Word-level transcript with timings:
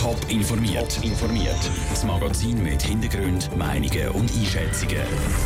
Top 0.00 0.16
informiert. 0.30 0.98
informiert. 1.04 1.70
Das 1.90 2.04
Magazin 2.04 2.62
mit 2.62 2.80
Hintergrund, 2.80 3.54
Meinungen 3.58 4.08
und 4.08 4.32
Einschätzungen. 4.34 4.96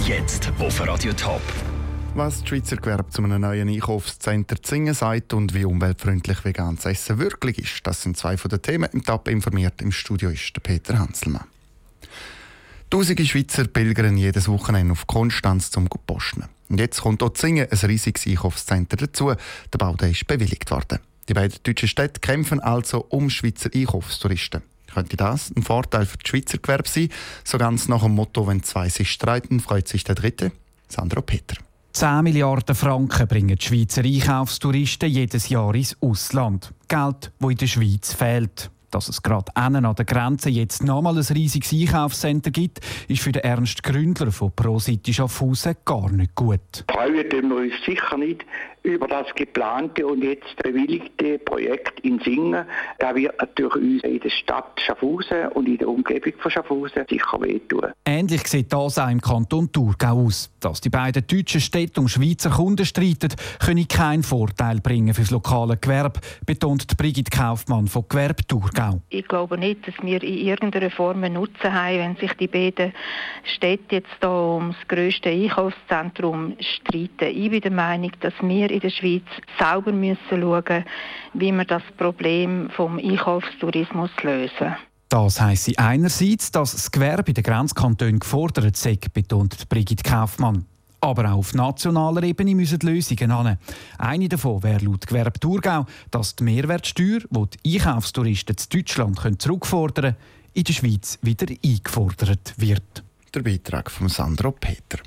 Jetzt 0.06 0.52
auf 0.60 0.80
Radio 0.86 1.12
Top. 1.12 1.42
Was 2.14 2.38
das 2.38 2.48
Schweizer 2.48 2.76
Gewerbe 2.76 3.10
zu 3.10 3.24
einem 3.24 3.40
neuen 3.40 3.68
Einkaufscenter 3.68 4.62
Zingen 4.62 4.94
sagt 4.94 5.32
und 5.32 5.54
wie 5.54 5.64
umweltfreundlich 5.64 6.44
veganes 6.44 6.84
Essen 6.84 7.18
wirklich 7.18 7.58
ist, 7.58 7.84
das 7.84 8.02
sind 8.02 8.16
zwei 8.16 8.36
von 8.36 8.48
den 8.48 8.62
Themen 8.62 8.88
im 8.92 9.02
Top 9.02 9.26
informiert. 9.26 9.82
Im 9.82 9.90
Studio 9.90 10.30
ist 10.30 10.54
der 10.54 10.60
Peter 10.60 11.00
Hanselmann. 11.00 11.46
Tausende 12.90 13.26
Schweizer 13.26 13.64
pilgern 13.64 14.16
jedes 14.16 14.46
Wochenende 14.46 14.92
auf 14.92 15.08
Konstanz 15.08 15.72
zum 15.72 15.88
Posten. 15.88 16.44
Und 16.68 16.78
jetzt 16.78 17.00
kommt 17.00 17.24
auch 17.24 17.32
Zingen 17.32 17.66
ein 17.68 17.78
riesiges 17.78 18.24
Einkaufscenter 18.24 18.98
dazu. 18.98 19.32
Der 19.72 19.78
Bau 19.78 19.96
der 19.96 20.10
ist 20.10 20.28
bewilligt 20.28 20.70
worden. 20.70 21.00
Die 21.28 21.34
beiden 21.34 21.58
deutschen 21.62 21.88
Städte 21.88 22.20
kämpfen 22.20 22.60
also 22.60 23.06
um 23.08 23.30
Schweizer 23.30 23.70
Einkaufstouristen. 23.74 24.62
Könnte 24.92 25.16
das 25.16 25.50
ein 25.56 25.62
Vorteil 25.62 26.06
für 26.06 26.18
das 26.18 26.28
Schweizer 26.28 26.58
Gewerbe 26.58 26.88
sein? 26.88 27.08
So 27.42 27.58
ganz 27.58 27.88
nach 27.88 28.02
dem 28.02 28.14
Motto, 28.14 28.46
wenn 28.46 28.62
zwei 28.62 28.88
sich 28.88 29.10
streiten, 29.10 29.60
freut 29.60 29.88
sich 29.88 30.04
der 30.04 30.14
Dritte. 30.14 30.52
Sandro 30.88 31.22
Peter. 31.22 31.56
10 31.92 32.22
Milliarden 32.24 32.74
Franken 32.74 33.26
bringen 33.28 33.56
die 33.56 33.64
Schweizer 33.64 34.02
Einkaufstouristen 34.02 35.08
jedes 35.08 35.48
Jahr 35.48 35.74
ins 35.74 35.96
Ausland. 36.00 36.72
Geld, 36.88 37.32
das 37.38 37.50
in 37.50 37.56
der 37.56 37.66
Schweiz 37.66 38.12
fehlt. 38.12 38.70
Dass 38.94 39.08
es 39.08 39.22
gerade 39.22 39.50
an 39.56 39.72
der 39.72 40.04
Grenze 40.04 40.50
jetzt 40.50 40.84
nochmal 40.84 41.16
ein 41.16 41.24
riesiges 41.24 41.72
Einkaufscenter 41.72 42.52
gibt, 42.52 42.78
ist 43.08 43.22
für 43.22 43.32
den 43.32 43.42
Ernst 43.42 43.82
Gründler 43.82 44.30
von 44.30 44.52
ProCity 44.52 45.12
Schaffhausen 45.12 45.74
gar 45.84 46.12
nicht 46.12 46.36
gut. 46.36 46.84
Freuen 46.88 47.28
tun 47.28 47.48
wir 47.48 47.56
uns 47.56 47.72
sicher 47.84 48.16
nicht 48.16 48.44
über 48.84 49.08
das 49.08 49.26
geplante 49.34 50.06
und 50.06 50.22
jetzt 50.22 50.62
bewilligte 50.62 51.38
Projekt 51.38 52.00
in 52.00 52.20
Singen. 52.20 52.66
Da 52.98 53.14
wird 53.14 53.34
natürlich 53.40 53.74
uns 53.74 54.04
in 54.04 54.20
der 54.20 54.30
Stadt 54.30 54.78
Schaffhausen 54.78 55.48
und 55.54 55.66
in 55.66 55.78
der 55.78 55.88
Umgebung 55.88 56.34
von 56.38 56.50
Schaffhausen 56.50 57.04
sicher 57.08 57.40
wehtun. 57.40 57.92
Ähnlich 58.04 58.46
sieht 58.46 58.72
das 58.72 58.98
auch 58.98 59.08
im 59.08 59.22
Kanton 59.22 59.72
Thurgau 59.72 60.26
aus. 60.26 60.50
Dass 60.60 60.82
die 60.82 60.90
beiden 60.90 61.26
deutschen 61.26 61.62
Städte 61.62 61.98
um 61.98 62.08
Schweizer 62.08 62.50
Kunden 62.50 62.84
streiten, 62.84 63.34
könne 63.58 63.86
keinen 63.86 64.22
Vorteil 64.22 64.80
bringen 64.80 65.14
für 65.14 65.22
das 65.22 65.30
lokale 65.30 65.78
Gewerbe, 65.78 66.20
betont 66.44 66.94
Brigitte 66.98 67.30
Kaufmann 67.30 67.88
von 67.88 68.04
Gewerbe 68.06 68.46
Thurgau. 68.46 68.83
Ich 69.08 69.26
glaube 69.28 69.58
nicht, 69.58 69.86
dass 69.86 69.94
wir 70.02 70.22
in 70.22 70.46
irgendeiner 70.46 70.90
Form 70.90 71.24
einen 71.24 71.34
Nutzen 71.34 71.72
haben, 71.72 71.98
wenn 71.98 72.16
sich 72.16 72.32
die 72.34 72.48
beiden 72.48 72.92
Städte 73.56 73.96
jetzt 73.96 74.08
hier 74.20 74.30
um 74.30 74.74
das 74.78 74.88
grösste 74.88 75.30
Einkaufszentrum 75.30 76.56
streiten. 76.60 77.28
Ich 77.34 77.50
bin 77.50 77.60
der 77.60 77.70
Meinung, 77.70 78.12
dass 78.20 78.34
wir 78.40 78.70
in 78.70 78.80
der 78.80 78.90
Schweiz 78.90 79.24
selber 79.58 79.92
müssen 79.92 80.18
schauen 80.28 80.84
wie 81.34 81.52
wir 81.52 81.64
das 81.64 81.82
Problem 81.96 82.70
vom 82.70 82.98
Einkaufstourismus 82.98 84.10
lösen. 84.22 84.76
Das 85.08 85.40
heisst 85.40 85.78
einerseits, 85.78 86.50
dass 86.50 86.72
das 86.72 86.90
Gewerbe 86.90 87.28
in 87.28 87.34
den 87.34 87.44
Grenzkantonen 87.44 88.18
gefordert 88.18 88.76
sei, 88.76 88.98
betont 89.12 89.68
Brigitte 89.68 90.02
Kaufmann. 90.02 90.66
Aber 91.04 91.30
auch 91.30 91.38
auf 91.38 91.52
nationaler 91.52 92.22
Ebene 92.22 92.54
müssen 92.54 92.80
Lösungen 92.80 93.30
an. 93.30 93.58
Eine 93.98 94.26
davon 94.26 94.62
wäre 94.62 94.82
laut 94.82 95.06
Gewerbe 95.06 95.38
Thurgau, 95.38 95.84
dass 96.10 96.34
die 96.34 96.44
Mehrwertsteuer, 96.44 97.20
die 97.28 97.58
die 97.62 97.74
Einkaufstouristen 97.74 98.56
zu 98.56 98.68
Deutschland 98.70 99.42
zurückfordern 99.42 100.14
können, 100.14 100.16
in 100.54 100.64
der 100.64 100.72
Schweiz 100.72 101.18
wieder 101.20 101.46
eingefordert 101.62 102.54
wird. 102.56 103.04
Der 103.34 103.42
Beitrag 103.42 103.90
von 103.90 104.08
Sandro 104.08 104.52
Peter. 104.52 104.98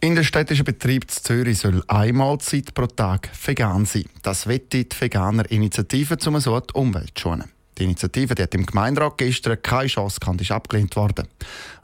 In 0.00 0.16
der 0.16 0.24
städtischen 0.24 0.64
Betrieb 0.64 1.08
Zürich 1.08 1.58
soll 1.58 1.84
eine 1.86 2.12
Mahlzeit 2.12 2.74
pro 2.74 2.88
Tag 2.88 3.30
vegan 3.44 3.84
sein. 3.84 4.06
Das 4.22 4.48
wette 4.48 4.84
die 4.84 5.00
Veganer 5.00 5.48
Initiative, 5.48 6.16
um 6.26 6.40
so 6.40 6.58
die 6.58 6.74
Umwelt 6.74 7.12
zu 7.14 7.22
schonen. 7.22 7.59
Die 7.80 7.84
Initiative 7.84 8.34
die 8.34 8.42
hat 8.42 8.54
im 8.54 8.66
Gemeinderat 8.66 9.16
gestern 9.16 9.60
keine 9.62 9.88
Chance 9.88 10.20
gehabt, 10.20 10.40
ist 10.42 10.52
abgelehnt 10.52 10.94
worden. 10.96 11.26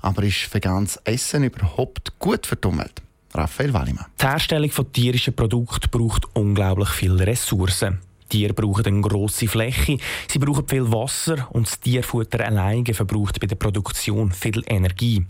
Aber 0.02 0.22
ist 0.22 0.52
veganes 0.52 1.00
Essen 1.04 1.44
überhaupt 1.44 2.18
gut 2.18 2.46
für 2.46 2.56
die 2.56 2.68
Umwelt? 2.68 3.00
Raphael 3.32 3.72
Wallimann. 3.72 4.04
Die 4.20 4.26
Herstellung 4.26 4.70
von 4.70 4.92
tierischen 4.92 5.34
Produkten 5.34 5.88
braucht 5.90 6.26
unglaublich 6.34 6.90
viele 6.90 7.26
Ressourcen. 7.26 8.00
Tiere 8.28 8.52
brauchen 8.52 8.84
eine 8.84 9.00
grosse 9.00 9.48
Fläche, 9.48 9.96
sie 10.28 10.38
brauchen 10.38 10.68
viel 10.68 10.92
Wasser 10.92 11.48
und 11.52 11.66
das 11.66 11.80
Tierfutter 11.80 12.44
alleine 12.44 12.92
verbraucht 12.92 13.40
bei 13.40 13.46
der 13.46 13.56
Produktion 13.56 14.32
viel 14.32 14.62
Energie. 14.66 15.24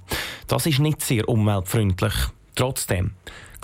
Das 0.48 0.66
ist 0.66 0.80
nicht 0.80 1.00
sehr 1.00 1.28
umweltfreundlich. 1.28 2.14
Trotzdem, 2.56 3.12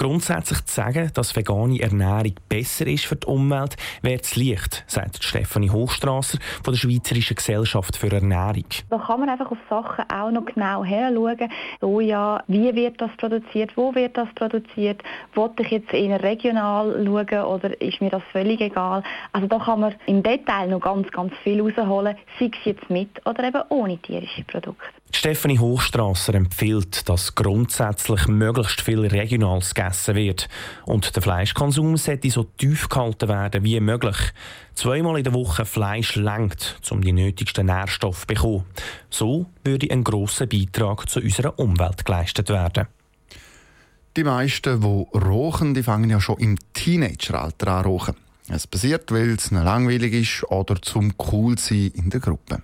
grundsätzlich 0.02 0.64
zu 0.64 0.74
sagen, 0.74 1.12
dass 1.14 1.36
vegane 1.36 1.80
Ernährung 1.80 2.34
besser 2.48 2.88
ist 2.88 3.04
für 3.04 3.14
die 3.14 3.26
Umwelt, 3.28 3.76
wäre 4.02 4.20
zu 4.20 4.40
leicht, 4.40 4.82
sagt 4.88 5.22
Stefanie 5.22 5.70
Hochstrasser 5.70 6.38
von 6.64 6.74
der 6.74 6.78
Schweizerischen 6.78 7.36
Gesellschaft 7.36 7.96
für 7.96 8.10
Ernährung. 8.10 8.64
Da 8.90 8.98
kann 8.98 9.20
man 9.20 9.28
einfach 9.28 9.52
auf 9.52 9.58
Sachen 9.70 10.04
auch 10.10 10.32
noch 10.32 10.44
genau 10.44 10.82
heranschauen. 10.82 11.48
So 11.80 12.00
ja, 12.00 12.42
wie 12.48 12.74
wird 12.74 13.00
das 13.00 13.12
produziert, 13.16 13.76
wo 13.76 13.94
wird 13.94 14.16
das 14.16 14.26
produziert, 14.34 15.04
wollte 15.34 15.62
ich 15.62 15.70
jetzt 15.70 15.92
eher 15.92 16.20
regional 16.20 17.04
schauen 17.06 17.44
oder 17.44 17.80
ist 17.80 18.00
mir 18.00 18.10
das 18.10 18.24
völlig 18.32 18.60
egal. 18.60 19.04
Also 19.32 19.46
da 19.46 19.60
kann 19.60 19.80
man 19.80 19.94
im 20.06 20.24
Detail 20.24 20.66
noch 20.66 20.80
ganz, 20.80 21.08
ganz 21.12 21.32
viel 21.44 21.60
rausholen, 21.60 22.16
sei 22.40 22.46
es 22.46 22.64
jetzt 22.64 22.90
mit 22.90 23.24
oder 23.24 23.44
eben 23.44 23.62
ohne 23.68 23.98
tierische 23.98 24.42
Produkte. 24.42 25.01
Stefanie 25.18 25.58
Hochstrasser 25.58 26.34
empfiehlt, 26.34 27.08
dass 27.08 27.34
grundsätzlich 27.34 28.28
möglichst 28.28 28.80
viel 28.80 29.06
Regionales 29.06 29.74
gegessen 29.74 30.14
wird 30.14 30.48
und 30.86 31.14
der 31.14 31.22
Fleischkonsum 31.22 31.96
sollte 31.96 32.30
so 32.30 32.44
tief 32.44 32.88
gehalten 32.88 33.28
werden 33.28 33.62
wie 33.62 33.78
möglich. 33.80 34.16
Zweimal 34.74 35.18
in 35.18 35.24
der 35.24 35.34
Woche 35.34 35.64
Fleisch 35.64 36.16
lenkt, 36.16 36.80
um 36.90 37.02
die 37.02 37.12
nötigsten 37.12 37.66
Nährstoffe 37.66 38.22
zu 38.22 38.26
bekommen. 38.26 38.64
So 39.10 39.46
würde 39.64 39.90
ein 39.90 40.02
grosser 40.02 40.46
Beitrag 40.46 41.08
zu 41.08 41.20
unserer 41.20 41.58
Umwelt 41.58 42.04
geleistet 42.04 42.48
werden. 42.48 42.88
Die 44.16 44.24
meisten, 44.24 44.80
die 44.80 45.18
rauchen, 45.18 45.74
die 45.74 45.82
fangen 45.82 46.10
ja 46.10 46.20
schon 46.20 46.38
im 46.38 46.58
Teenageralter 46.74 47.68
an 47.68 47.84
rauchen. 47.84 48.16
Es 48.48 48.66
passiert, 48.66 49.10
weil 49.12 49.30
es 49.30 49.50
langweilig 49.50 50.12
ist 50.12 50.50
oder 50.50 50.80
zum 50.82 51.14
cool 51.30 51.58
sein 51.58 51.92
in 51.94 52.10
der 52.10 52.20
Gruppe. 52.20 52.62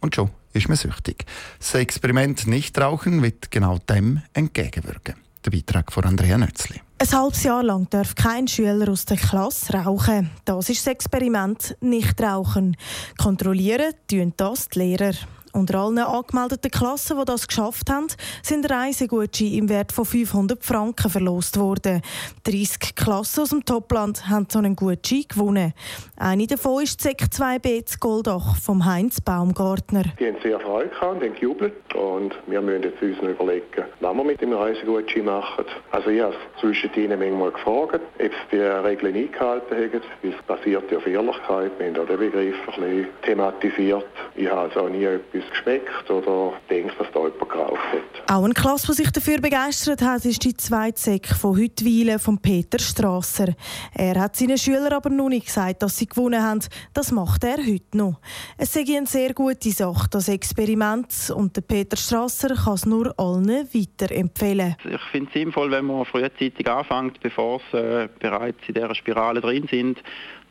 Und 0.00 0.14
schon 0.14 0.30
ist 0.52 0.68
man 0.68 0.76
süchtig. 0.76 1.26
Das 1.58 1.74
Experiment 1.74 2.46
Nichtrauchen 2.46 3.22
wird 3.22 3.50
genau 3.50 3.78
dem 3.78 4.22
entgegenwirken. 4.32 5.14
Der 5.44 5.50
Beitrag 5.50 5.92
von 5.92 6.04
Andrea 6.04 6.38
Nötzli. 6.38 6.80
Ein 6.98 7.12
halbes 7.12 7.42
Jahr 7.44 7.62
lang 7.62 7.88
darf 7.90 8.14
kein 8.14 8.48
Schüler 8.48 8.90
aus 8.90 9.04
der 9.04 9.18
Klasse 9.18 9.74
rauchen. 9.74 10.30
Das 10.44 10.68
ist 10.70 10.86
das 10.86 10.92
Experiment 10.92 11.76
Nichtrauchen. 11.80 12.76
Kontrollieren 13.18 13.92
tun 14.10 14.32
das 14.36 14.68
die 14.68 14.78
Lehrer. 14.78 15.12
Unter 15.56 15.78
allen 15.78 15.98
angemeldeten 15.98 16.70
Klassen, 16.70 17.18
die 17.18 17.24
das 17.24 17.48
geschafft 17.48 17.88
haben, 17.88 18.08
sind 18.42 18.70
Reisegutscheine 18.70 19.56
im 19.56 19.68
Wert 19.70 19.90
von 19.90 20.04
500 20.04 20.62
Franken 20.62 21.10
verlost 21.10 21.58
worden. 21.58 22.02
30 22.44 22.94
Klassen 22.94 23.40
aus 23.40 23.48
dem 23.48 23.64
Topland 23.64 24.28
haben 24.28 24.46
so 24.50 24.58
einen 24.58 24.76
Gutschein 24.76 25.24
gewonnen. 25.26 25.72
Eine 26.18 26.46
davon 26.46 26.82
ist 26.82 27.00
SEC 27.00 27.22
2b 27.32 27.86
zu 27.86 27.98
Goldach 27.98 28.56
vom 28.56 28.84
Heinz 28.84 29.22
Baumgartner. 29.22 30.04
Die 30.20 30.26
haben 30.26 30.36
sehr 30.42 30.60
Freude 30.60 30.90
gehabt, 30.90 31.22
haben 31.22 31.34
gejubelt 31.34 31.94
und 31.94 32.34
wir 32.46 32.60
müssen 32.60 32.82
jetzt 32.82 33.02
uns 33.02 33.18
überlegen, 33.18 33.84
was 34.00 34.14
wir 34.14 34.24
mit 34.24 34.40
dem 34.42 34.52
Reisegutschein 34.52 35.24
machen. 35.24 35.64
Also 35.90 36.10
ich 36.10 36.20
habe 36.20 36.34
zwischen 36.60 36.92
ihnen 36.94 37.18
manchmal 37.18 37.52
gefragt, 37.52 37.94
ob 37.94 38.20
sie 38.20 38.30
die 38.52 38.60
Regeln 38.60 39.16
eingehalten 39.16 39.74
haben, 39.74 40.02
weil 40.22 40.32
es 40.32 40.42
basiert 40.46 40.94
auf 40.94 41.06
Ehrlichkeit. 41.06 41.72
Wir 41.78 41.86
haben 41.86 41.98
auch 41.98 42.06
den 42.06 42.18
Begriff 42.18 42.56
ein 42.76 42.82
bisschen 42.82 43.06
thematisiert. 43.22 44.06
Ich 44.34 44.50
habe 44.50 44.60
also 44.60 44.80
auch 44.80 44.88
nie 44.90 45.04
etwas 45.04 45.45
geschmeckt 45.50 46.10
oder 46.10 46.54
denkt, 46.68 46.94
dass 46.98 47.06
da 47.12 47.20
jemand 47.20 47.48
geraucht 47.48 47.78
hat. 47.92 48.30
Auch 48.30 48.44
eine 48.44 48.54
Klasse, 48.54 48.88
die 48.88 48.92
sich 48.94 49.10
dafür 49.10 49.40
begeistert 49.40 50.02
hat, 50.02 50.24
ist 50.24 50.44
die 50.44 50.56
zweite 50.56 51.00
Sek 51.00 51.28
von 51.28 51.56
Hüttweilen 51.56 52.18
von 52.18 52.38
Peter 52.38 52.78
Strasser. 52.78 53.54
Er 53.94 54.20
hat 54.20 54.36
seinen 54.36 54.58
Schülern 54.58 54.92
aber 54.92 55.10
noch 55.10 55.28
nicht 55.28 55.46
gesagt, 55.46 55.82
dass 55.82 55.96
sie 55.96 56.06
gewonnen 56.06 56.42
haben. 56.42 56.60
Das 56.92 57.12
macht 57.12 57.44
er 57.44 57.58
heute 57.58 57.96
noch. 57.96 58.20
Es 58.58 58.72
sei 58.72 58.84
eine 58.96 59.06
sehr 59.06 59.32
gute 59.34 59.70
Sache, 59.70 60.08
das 60.10 60.28
Experiment, 60.28 61.32
und 61.34 61.56
der 61.56 61.62
Peter 61.62 61.96
Strasser 61.96 62.54
kann 62.54 62.74
es 62.74 62.86
nur 62.86 63.14
allen 63.18 63.48
weiterempfehlen. 63.48 64.76
Ich 64.84 65.02
finde 65.12 65.28
es 65.28 65.34
sinnvoll, 65.34 65.70
wenn 65.70 65.86
man 65.86 66.04
frühzeitig 66.04 66.68
anfängt, 66.68 67.20
bevor 67.20 67.60
sie 67.70 67.78
äh, 67.78 68.08
bereits 68.18 68.58
in 68.66 68.74
dieser 68.74 68.94
Spirale 68.94 69.40
drin 69.40 69.66
sind, 69.70 70.02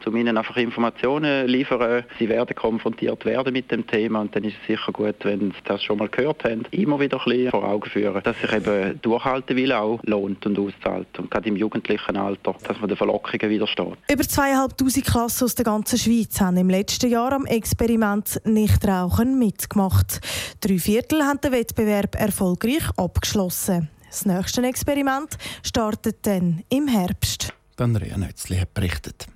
um 0.06 0.16
ihnen 0.16 0.38
einfach 0.38 0.58
Informationen 0.58 1.48
liefern. 1.48 2.04
Sie 2.20 2.30
werden 2.30 2.56
konfrontiert 2.56 3.25
werden 3.25 3.54
mit 3.54 3.72
dem 3.72 3.88
Thema 3.88 4.22
und 4.22 4.36
dann 4.36 4.44
ist 4.44 4.56
es 4.62 4.68
sicher 4.68 4.85
gut, 4.94 5.16
wenn 5.24 5.52
sie 5.52 5.58
das 5.64 5.84
schon 5.84 5.98
mal 5.98 6.10
gehört 6.10 6.44
haben, 6.44 6.64
immer 6.72 7.00
wieder 7.00 7.20
ein 7.20 7.26
bisschen 7.26 7.52
vor 7.52 7.64
Augen 7.64 7.90
führen, 7.90 8.22
dass 8.24 8.40
sich 8.40 8.52
eben 8.52 9.00
durchhalten 9.02 9.56
will 9.56 9.72
auch 9.72 10.00
lohnt 10.04 10.46
und 10.46 10.58
auszahlt 10.60 11.08
und 11.20 11.32
gerade 11.32 11.50
im 11.50 11.56
jugendlichen 11.56 12.18
Alter, 12.18 12.56
dass 12.68 12.80
man 12.80 12.88
den 12.88 12.98
Verlockungen 12.98 13.50
widersteht. 13.50 13.98
Über 14.12 14.24
zweieinhalbtausend 14.24 15.06
Klassen 15.06 15.46
aus 15.46 15.56
der 15.56 15.66
ganzen 15.66 15.98
Schweiz 15.98 16.40
haben 16.40 16.58
im 16.58 16.70
letzten 16.70 17.10
Jahr 17.10 17.34
am 17.34 17.46
Experiment 17.46 18.42
Nichtrauchen 18.46 19.38
mitgemacht. 19.40 20.22
Drei 20.62 20.78
Viertel 20.78 21.24
haben 21.24 21.42
den 21.42 21.52
Wettbewerb 21.52 22.16
erfolgreich 22.16 22.90
abgeschlossen. 22.98 23.90
Das 24.10 24.26
nächste 24.26 24.62
Experiment 24.62 25.38
startet 25.64 26.26
dann 26.26 26.64
im 26.70 26.88
Herbst. 26.88 27.54
Andrea 27.78 28.18
Nötzli 28.18 28.58
hat 28.58 28.74
berichtet. 28.74 29.28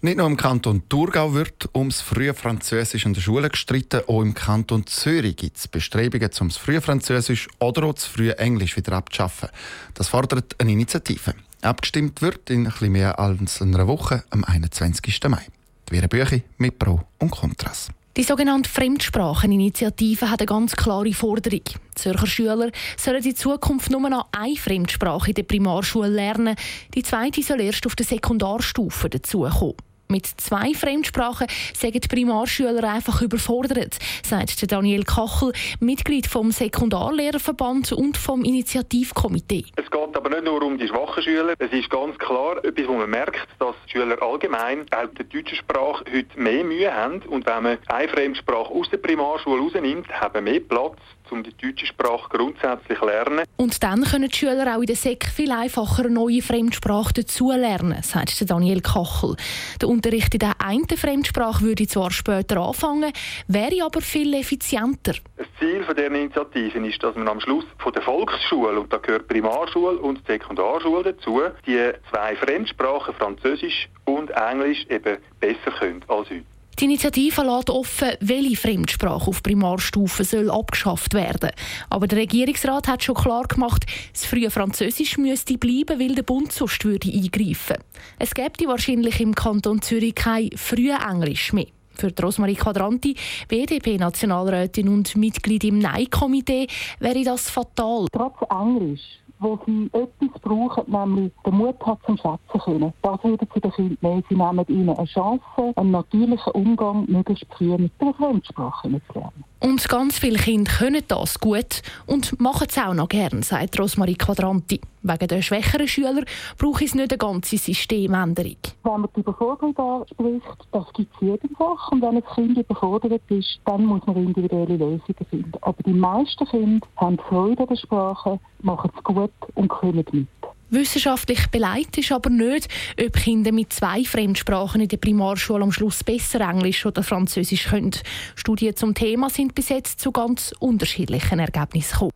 Nicht 0.00 0.16
nur 0.16 0.28
im 0.28 0.36
Kanton 0.36 0.88
Thurgau 0.88 1.34
wird 1.34 1.70
ums 1.74 2.00
frühe 2.00 2.32
Französisch 2.32 3.04
in 3.04 3.14
der 3.14 3.20
Schule 3.20 3.50
gestritten, 3.50 4.02
auch 4.06 4.22
im 4.22 4.32
Kanton 4.32 4.86
Zürich 4.86 5.34
gibt 5.34 5.56
es 5.56 5.66
Bestrebungen, 5.66 6.30
um 6.38 6.48
das 6.48 6.56
frühe 6.56 6.80
Französisch 6.80 7.48
oder 7.58 7.82
auch 7.82 7.94
das 7.94 8.04
frühe 8.04 8.38
Englisch 8.38 8.76
wieder 8.76 8.92
abzuschaffen. 8.92 9.48
Das 9.94 10.06
fordert 10.06 10.54
eine 10.60 10.70
Initiative. 10.70 11.34
Abgestimmt 11.62 12.22
wird 12.22 12.48
in 12.48 12.66
etwas 12.66 12.88
mehr 12.88 13.18
als 13.18 13.60
einer 13.60 13.88
Woche 13.88 14.22
am 14.30 14.44
21. 14.44 15.20
Mai. 15.26 15.44
Vera 15.90 16.06
Büchi 16.06 16.44
mit 16.58 16.78
Pro 16.78 17.00
und 17.18 17.32
Kontras. 17.32 17.88
Die 18.16 18.22
sogenannte 18.22 18.70
Fremdspracheninitiative 18.70 20.30
hat 20.30 20.38
eine 20.38 20.46
ganz 20.46 20.76
klare 20.76 21.12
Forderung. 21.12 21.62
Zürcher 21.96 22.26
Schüler 22.28 22.70
sollen 22.96 23.24
in 23.24 23.34
Zukunft 23.34 23.90
nur 23.90 24.08
noch 24.08 24.28
eine 24.30 24.54
Fremdsprache 24.54 25.30
in 25.30 25.34
der 25.34 25.42
Primarschule 25.42 26.08
lernen. 26.08 26.54
Die 26.94 27.02
zweite 27.02 27.42
soll 27.42 27.60
erst 27.60 27.84
auf 27.84 27.96
der 27.96 28.06
Sekundarstufe 28.06 29.10
dazukommen. 29.10 29.87
Mit 30.10 30.24
zwei 30.24 30.72
Fremdsprachen 30.72 31.46
sind 31.74 31.94
die 31.94 32.08
Primarschüler 32.08 32.82
einfach 32.82 33.20
überfordert, 33.20 33.98
sagt 34.24 34.72
Daniel 34.72 35.04
Kachel, 35.04 35.52
Mitglied 35.80 36.26
vom 36.26 36.50
Sekundarlehrerverband 36.50 37.92
und 37.92 38.16
vom 38.16 38.42
Initiativkomitee. 38.42 39.66
Es 39.76 39.90
geht 39.90 40.16
aber 40.16 40.30
nicht 40.30 40.44
nur 40.44 40.62
um 40.62 40.78
die 40.78 40.88
schwachen 40.88 41.22
Schüler. 41.22 41.52
Es 41.58 41.70
ist 41.72 41.90
ganz 41.90 42.16
klar 42.16 42.64
etwas, 42.64 42.88
wo 42.88 42.94
man 42.94 43.10
merkt, 43.10 43.46
dass 43.58 43.74
Schüler 43.86 44.16
allgemein 44.22 44.86
auch 44.92 45.12
der 45.14 45.26
deutschen 45.26 45.58
Sprache 45.58 46.06
heute 46.10 46.40
mehr 46.40 46.64
Mühe 46.64 46.90
haben. 46.90 47.20
Und 47.24 47.44
wenn 47.44 47.62
man 47.62 47.78
eine 47.88 48.08
Fremdsprache 48.08 48.72
aus 48.72 48.88
der 48.88 48.96
Primarschule 48.96 49.60
rausnimmt, 49.60 50.08
haben 50.08 50.44
mehr 50.44 50.60
Platz 50.60 50.96
um 51.32 51.42
die 51.42 51.54
deutsche 51.56 51.86
Sprache 51.86 52.28
grundsätzlich 52.30 52.98
zu 52.98 53.06
lernen. 53.06 53.44
Und 53.56 53.82
dann 53.82 54.04
können 54.04 54.28
die 54.28 54.36
Schüler 54.36 54.76
auch 54.76 54.80
in 54.80 54.86
der 54.86 54.96
SEC 54.96 55.24
viel 55.26 55.50
einfacher 55.50 56.04
eine 56.04 56.14
neue 56.14 56.42
Fremdsprache 56.42 57.14
dazulernen, 57.14 58.02
sagt 58.02 58.48
Daniel 58.48 58.80
Kachel. 58.80 59.36
Der 59.80 59.88
Unterricht 59.88 60.32
in 60.34 60.40
der 60.40 60.54
einen 60.60 60.86
Fremdsprache 60.88 61.62
würde 61.62 61.86
zwar 61.86 62.10
später 62.10 62.60
anfangen, 62.60 63.12
wäre 63.48 63.84
aber 63.84 64.00
viel 64.00 64.32
effizienter. 64.34 65.14
Das 65.36 65.46
Ziel 65.58 65.84
dieser 65.84 66.06
Initiative 66.06 66.86
ist, 66.86 67.02
dass 67.02 67.16
man 67.16 67.28
am 67.28 67.40
Schluss 67.40 67.64
von 67.78 67.92
der 67.92 68.02
Volksschule, 68.02 68.78
und 68.78 68.92
da 68.92 68.98
gehört 68.98 69.28
Primarschule 69.28 69.98
und 69.98 70.24
Sekundarschule 70.26 71.14
dazu, 71.14 71.40
die 71.66 71.92
zwei 72.10 72.36
Fremdsprachen, 72.36 73.14
Französisch 73.14 73.88
und 74.04 74.30
Englisch, 74.30 74.86
eben 74.88 75.18
besser 75.40 75.70
können 75.78 76.04
als 76.08 76.28
heute. 76.30 76.44
Die 76.78 76.84
Initiative 76.84 77.42
lässt 77.42 77.70
offen, 77.70 78.10
welche 78.20 78.56
Fremdsprache 78.56 79.26
auf 79.26 79.42
Primarstufe 79.42 80.22
soll 80.22 80.48
abgeschafft 80.48 81.12
werden. 81.12 81.50
Aber 81.90 82.06
der 82.06 82.18
Regierungsrat 82.18 82.86
hat 82.86 83.02
schon 83.02 83.16
klar 83.16 83.48
gemacht, 83.48 83.84
das 84.12 84.24
frühe 84.24 84.48
Französisch 84.48 85.18
müsste 85.18 85.58
bleiben, 85.58 85.98
weil 85.98 86.14
der 86.14 86.22
Bund 86.22 86.52
sonst 86.52 86.84
würde 86.84 87.10
eingreifen. 87.12 87.78
Es 88.20 88.32
gäbe 88.32 88.68
wahrscheinlich 88.68 89.20
im 89.20 89.34
Kanton 89.34 89.82
Zürich 89.82 90.14
kein 90.14 90.50
frühe 90.54 90.96
Englisch 90.96 91.52
mehr. 91.52 91.66
Für 91.96 92.12
Rosmarie 92.22 92.54
Quadranti, 92.54 93.16
BDP-Nationalrätin 93.48 94.88
und 94.88 95.16
Mitglied 95.16 95.64
im 95.64 95.80
Nein-Komitee, 95.80 96.68
wäre 97.00 97.24
das 97.24 97.50
fatal. 97.50 98.06
Trotz 98.12 98.36
Englisch 98.52 99.18
wo 99.40 99.58
sie 99.66 99.90
etwas 99.92 100.40
brauchen, 100.42 100.84
nämlich 100.90 101.32
den 101.44 101.54
Mut 101.54 101.84
hat 101.84 101.98
zum 102.06 102.16
Schätzen 102.16 102.60
können. 102.64 102.92
Das 103.02 103.22
würden 103.24 103.48
sie 103.54 103.60
den 103.60 103.72
Kindern 103.72 103.98
nehmen. 104.00 104.24
Sie 104.28 104.34
nehmen 104.34 104.64
ihnen 104.68 104.96
eine 104.96 105.06
Chance, 105.06 105.42
einen 105.76 105.90
natürlichen 105.90 106.52
Umgang 106.52 107.04
möglichst 107.08 107.46
früh 107.54 107.76
mit 107.76 107.92
der 108.00 108.14
Fremdsprache 108.14 108.88
zu 108.88 109.18
lernen. 109.18 109.44
Und 109.60 109.88
ganz 109.88 110.18
viele 110.18 110.38
Kinder 110.38 110.70
können 110.70 111.02
das 111.08 111.40
gut 111.40 111.82
und 112.06 112.40
machen 112.40 112.68
es 112.70 112.78
auch 112.78 112.94
noch 112.94 113.08
gern, 113.08 113.42
sagt 113.42 113.78
Rosmarie 113.78 114.14
Quadranti. 114.14 114.80
Wegen 115.02 115.28
der 115.28 115.42
schwächeren 115.42 115.88
Schüler 115.88 116.22
braucht 116.58 116.82
es 116.82 116.94
nicht 116.94 117.12
eine 117.12 117.18
ganze 117.18 117.56
Systemänderung. 117.56 118.56
Wenn 118.84 119.00
man 119.00 119.08
die 119.16 119.20
Überforderung 119.20 119.76
anspricht, 119.76 120.46
das 120.72 120.92
gibt 120.92 121.14
es 121.14 121.20
jedem 121.20 121.50
Fach. 121.56 121.90
Und 121.90 122.02
wenn 122.02 122.16
ein 122.16 122.24
Kind 122.34 122.58
überfordert 122.58 123.22
ist, 123.28 123.60
dann 123.64 123.84
muss 123.84 124.04
man 124.06 124.16
individuelle 124.16 124.76
Lösungen 124.76 125.26
finden. 125.30 125.52
Aber 125.62 125.82
die 125.84 125.92
meisten 125.92 126.46
Kinder 126.46 126.86
haben 126.96 127.18
Freude 127.28 127.62
an 127.62 127.68
der 127.68 127.76
Sprache, 127.76 128.38
machen 128.62 128.90
es 128.96 129.04
gut 129.04 129.32
und 129.54 129.68
können 129.68 130.04
mit. 130.12 130.28
Wissenschaftlich 130.70 131.46
beleidigt 131.48 131.98
ist 131.98 132.12
aber 132.12 132.30
nicht, 132.30 132.68
ob 133.00 133.12
Kinder 133.14 133.52
mit 133.52 133.72
zwei 133.72 134.04
Fremdsprachen 134.04 134.80
in 134.80 134.88
der 134.88 134.98
Primarschule 134.98 135.62
am 135.62 135.72
Schluss 135.72 136.04
besser 136.04 136.40
Englisch 136.40 136.84
oder 136.84 137.02
Französisch 137.02 137.68
können. 137.68 137.92
Studien 138.34 138.76
zum 138.76 138.94
Thema 138.94 139.30
sind 139.30 139.54
bis 139.54 139.70
jetzt 139.70 140.00
zu 140.00 140.12
ganz 140.12 140.52
unterschiedlichen 140.58 141.38
Ergebnissen 141.38 141.92
gekommen. 141.92 142.12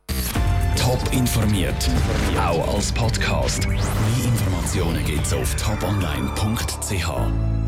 Top 0.77 1.01
informiert, 1.13 1.89
auch 2.37 2.75
als 2.75 2.93
Podcast. 2.93 3.69
Mehr 3.69 3.79
Informationen 4.25 5.05
gibt 5.05 5.25
es 5.25 5.33
auf 5.33 5.55
toponline.ch. 5.55 7.62